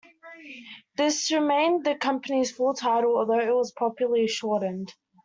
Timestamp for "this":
0.95-1.31